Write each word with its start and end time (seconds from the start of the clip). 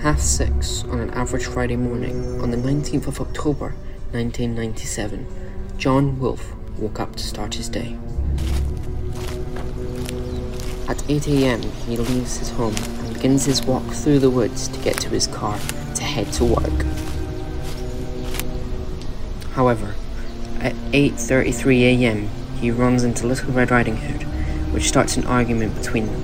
Half 0.00 0.18
six 0.18 0.82
on 0.84 0.98
an 0.98 1.10
average 1.10 1.46
Friday 1.46 1.76
morning 1.76 2.40
on 2.40 2.50
the 2.50 2.56
19th 2.56 3.06
of 3.06 3.20
October 3.20 3.74
1997, 4.10 5.26
John 5.76 6.18
Wolfe 6.18 6.52
woke 6.76 6.98
up 6.98 7.14
to 7.14 7.22
start 7.22 7.54
his 7.54 7.68
day. 7.68 7.96
At 10.88 11.08
8 11.08 11.28
am, 11.28 11.62
he 11.62 11.96
leaves 11.96 12.38
his 12.38 12.50
home 12.50 12.74
and 12.76 13.14
begins 13.14 13.44
his 13.44 13.62
walk 13.62 13.84
through 13.92 14.18
the 14.18 14.30
woods 14.30 14.66
to 14.66 14.80
get 14.80 14.96
to 15.02 15.08
his 15.10 15.28
car 15.28 15.58
to 15.94 16.02
head 16.02 16.32
to 16.32 16.44
work. 16.44 16.84
However, 19.52 19.94
at 20.60 20.74
8:33 20.92 21.82
a.m., 21.82 22.28
he 22.60 22.72
runs 22.72 23.04
into 23.04 23.28
Little 23.28 23.52
Red 23.52 23.70
Riding 23.70 23.98
Hood, 23.98 24.27
which 24.78 24.86
starts 24.86 25.16
an 25.16 25.26
argument 25.26 25.74
between 25.74 26.06
them. 26.06 26.22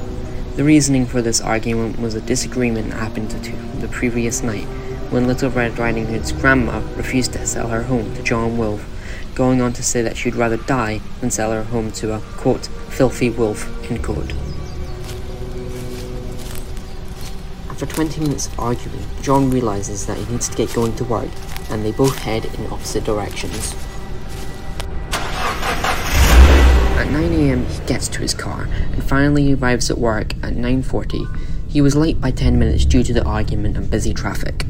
The 0.55 0.63
reasoning 0.63 1.07
for 1.07 1.21
this 1.21 1.41
argument 1.41 1.99
was 1.99 2.15
a 2.15 2.21
disagreement 2.21 2.89
that 2.91 2.99
happened 2.99 3.29
to 3.33 3.43
two 3.43 3.57
the 3.81 3.89
previous 3.89 4.45
night 4.45 4.63
when 5.11 5.27
Little 5.27 5.51
Red 5.51 5.77
Riding 5.77 6.07
Hood's 6.07 6.31
grandma 6.31 6.79
refused 6.95 7.33
to 7.33 7.45
sell 7.49 7.67
her 7.67 7.83
home 7.83 8.15
to 8.15 8.23
John 8.23 8.57
Wolfe, 8.57 8.87
going 9.35 9.61
on 9.61 9.73
to 9.73 9.83
say 9.83 10.03
that 10.03 10.17
she'd 10.17 10.37
rather 10.37 10.57
die 10.57 11.01
than 11.21 11.33
sell 11.33 11.51
her 11.51 11.65
home 11.65 11.91
to 11.99 12.15
a, 12.15 12.21
quote, 12.21 12.67
filthy 12.91 13.29
wolf, 13.29 13.67
end 13.91 14.05
quote. 14.05 14.33
After 17.69 17.87
20 17.87 18.21
minutes 18.21 18.47
of 18.47 18.61
arguing, 18.61 19.05
John 19.21 19.51
realizes 19.51 20.07
that 20.07 20.17
he 20.17 20.31
needs 20.31 20.49
to 20.49 20.57
get 20.57 20.73
going 20.73 20.95
to 20.95 21.05
work, 21.05 21.31
and 21.71 21.85
they 21.85 21.91
both 21.91 22.19
head 22.19 22.45
in 22.45 22.67
opposite 22.71 23.03
directions. 23.03 23.75
At 27.15 27.21
9am, 27.21 27.65
he 27.69 27.87
gets 27.87 28.09
to 28.09 28.23
his 28.23 28.35
car 28.35 28.65
and 28.65 29.05
finally 29.05 29.55
arrives 29.55 29.89
at 29.89 29.99
work 29.99 30.35
at 30.43 30.55
9.40. 30.55 31.71
He 31.71 31.81
was 31.81 31.95
late 31.95 32.21
by 32.21 32.33
10 32.33 32.59
minutes 32.59 32.85
due 32.85 33.05
to 33.05 33.13
the 33.13 33.23
argument 33.23 33.77
and 33.77 33.89
busy 33.89 34.13
traffic. 34.13 34.65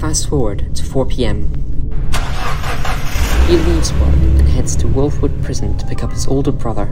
Fast 0.00 0.30
forward 0.30 0.74
to 0.74 0.82
4pm. 0.82 1.54
He 3.48 3.56
leaves 3.58 3.92
work 3.92 4.14
and 4.14 4.48
heads 4.48 4.74
to 4.76 4.86
Wolfwood 4.86 5.44
Prison 5.44 5.76
to 5.76 5.86
pick 5.86 6.02
up 6.02 6.12
his 6.12 6.26
older 6.26 6.52
brother. 6.52 6.86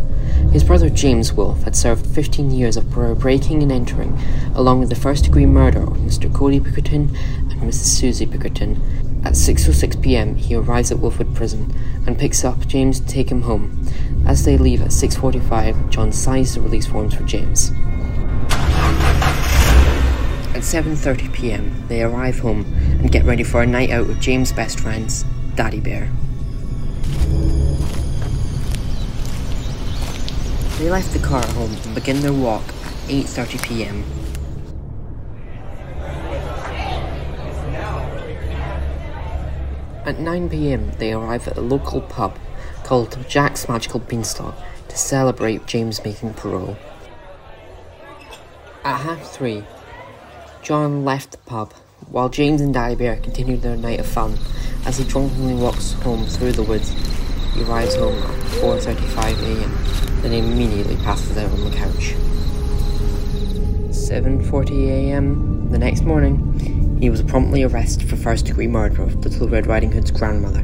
His 0.52 0.62
brother 0.62 0.90
James 0.90 1.32
Wolfe 1.32 1.62
had 1.62 1.74
served 1.74 2.06
15 2.06 2.50
years 2.50 2.76
of 2.76 2.90
breaking 2.90 3.62
and 3.62 3.72
entering, 3.72 4.18
along 4.54 4.80
with 4.80 4.90
the 4.90 4.94
first 4.94 5.24
degree 5.24 5.46
murder 5.46 5.84
of 5.84 5.96
Mr. 5.96 6.30
Cody 6.34 6.60
Pickerton 6.60 7.16
and 7.50 7.62
Mrs. 7.62 7.96
Susie 7.98 8.26
Bickerton, 8.26 8.78
at 9.24 9.32
6.06 9.34 10.02
pm, 10.02 10.36
he 10.36 10.54
arrives 10.54 10.90
at 10.90 10.98
Wolfwood 10.98 11.34
Prison 11.34 11.74
and 12.06 12.18
picks 12.18 12.44
up 12.44 12.66
James 12.66 13.00
to 13.00 13.06
take 13.06 13.30
him 13.30 13.42
home. 13.42 13.86
As 14.26 14.44
they 14.44 14.56
leave 14.56 14.80
at 14.80 14.88
6.45, 14.88 15.90
John 15.90 16.12
signs 16.12 16.54
the 16.54 16.60
release 16.60 16.86
forms 16.86 17.14
for 17.14 17.24
James. 17.24 17.70
At 20.54 20.64
7.30 20.64 21.32
pm, 21.32 21.86
they 21.88 22.02
arrive 22.02 22.38
home 22.38 22.64
and 22.74 23.12
get 23.12 23.24
ready 23.24 23.42
for 23.42 23.62
a 23.62 23.66
night 23.66 23.90
out 23.90 24.06
with 24.06 24.20
James' 24.20 24.52
best 24.52 24.80
friends, 24.80 25.24
Daddy 25.54 25.80
Bear. 25.80 26.10
They 30.78 30.90
left 30.90 31.12
the 31.12 31.18
car 31.18 31.40
at 31.42 31.50
home 31.50 31.76
and 31.84 31.94
begin 31.94 32.20
their 32.20 32.32
walk 32.32 32.62
at 32.68 32.92
8.30 33.08 33.62
pm. 33.62 34.04
At 40.08 40.16
9pm, 40.16 40.96
they 40.96 41.12
arrive 41.12 41.46
at 41.48 41.58
a 41.58 41.60
local 41.60 42.00
pub 42.00 42.38
called 42.82 43.18
Jack's 43.28 43.68
Magical 43.68 44.00
Beanstalk 44.00 44.56
to 44.88 44.96
celebrate 44.96 45.66
James 45.66 46.02
making 46.02 46.32
parole. 46.32 46.78
At 48.84 49.00
half 49.00 49.20
three, 49.30 49.64
John 50.62 51.04
left 51.04 51.32
the 51.32 51.36
pub 51.36 51.74
while 52.10 52.30
James 52.30 52.62
and 52.62 52.72
Daddy 52.72 52.94
Bear 52.94 53.16
continued 53.16 53.60
their 53.60 53.76
night 53.76 54.00
of 54.00 54.06
fun. 54.06 54.38
As 54.86 54.96
he 54.96 55.04
drunkenly 55.04 55.56
walks 55.56 55.92
home 55.92 56.24
through 56.24 56.52
the 56.52 56.62
woods, 56.62 56.88
he 57.52 57.62
arrives 57.64 57.94
home 57.94 58.16
at 58.16 58.30
4.35am, 58.62 60.22
then 60.22 60.32
immediately 60.32 60.96
passes 61.04 61.36
out 61.36 61.50
on 61.50 61.64
the 61.64 61.76
couch. 61.76 62.14
7.40am 63.90 65.70
the 65.70 65.76
next 65.76 66.04
morning, 66.04 66.77
he 67.00 67.10
was 67.10 67.22
promptly 67.22 67.62
arrested 67.62 68.08
for 68.08 68.16
first 68.16 68.46
degree 68.46 68.66
murder 68.66 69.02
of 69.02 69.14
Little 69.24 69.48
Red 69.48 69.66
Riding 69.66 69.92
Hood's 69.92 70.10
grandmother. 70.10 70.62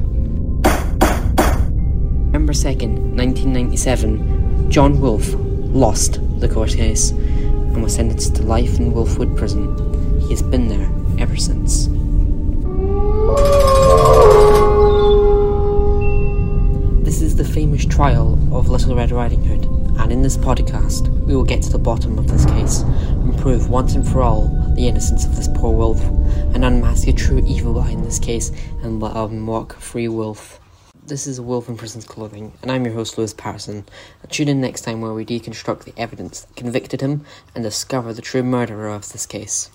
November 2.27 2.53
2nd, 2.53 3.15
1997, 3.17 4.71
John 4.71 5.01
Wolfe 5.01 5.35
lost 5.37 6.19
the 6.41 6.49
court 6.49 6.71
case 6.71 7.11
and 7.11 7.83
was 7.83 7.95
sentenced 7.95 8.35
to 8.37 8.43
life 8.43 8.79
in 8.79 8.93
Wolfwood 8.93 9.37
Prison. 9.37 10.21
He 10.23 10.31
has 10.31 10.43
been 10.43 10.69
there 10.69 10.91
ever 11.19 11.37
since. 11.37 11.87
This 17.05 17.23
is 17.23 17.37
the 17.37 17.45
famous 17.45 17.85
trial 17.85 18.35
of 18.53 18.69
Little 18.69 18.97
Red 18.97 19.13
Riding 19.13 19.45
Hood, 19.45 19.67
and 20.01 20.11
in 20.11 20.23
this 20.23 20.37
podcast, 20.37 21.09
we 21.27 21.37
will 21.37 21.45
get 21.45 21.63
to 21.63 21.71
the 21.71 21.79
bottom 21.79 22.19
of 22.19 22.27
this 22.27 22.45
case 22.47 22.81
and 22.81 23.39
prove 23.39 23.71
once 23.71 23.95
and 23.95 24.07
for 24.07 24.23
all 24.23 24.49
the 24.75 24.89
innocence 24.89 25.25
of 25.25 25.37
this 25.37 25.49
poor 25.55 25.73
wolf 25.73 26.03
and 26.55 26.65
unmask 26.65 27.05
the 27.05 27.13
true 27.13 27.43
evil 27.45 27.75
behind 27.75 28.05
this 28.05 28.19
case 28.19 28.51
and 28.83 29.01
let 29.01 29.17
unlock 29.17 29.75
free 29.75 30.09
wolf. 30.09 30.61
This 31.05 31.27
is 31.27 31.41
Wolf 31.41 31.69
in 31.69 31.77
Prison's 31.77 32.07
Clothing, 32.07 32.53
and 32.63 32.71
I'm 32.73 32.87
your 32.87 32.95
host, 32.95 33.19
Lewis 33.19 33.35
Patterson. 33.35 33.85
Tune 34.31 34.49
in 34.49 34.61
next 34.61 34.83
time 34.83 35.03
where 35.03 35.13
we 35.13 35.27
deconstruct 35.27 35.85
the 35.85 35.93
evidence 35.99 36.41
that 36.41 36.57
convicted 36.57 37.03
him 37.03 37.27
and 37.55 37.63
discover 37.63 38.15
the 38.15 38.23
true 38.23 38.43
murderer 38.43 38.89
of 38.89 39.13
this 39.13 39.27
case. 39.27 39.71